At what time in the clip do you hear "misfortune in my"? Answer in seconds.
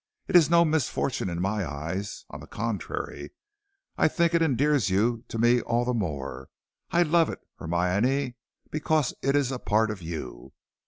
0.65-1.63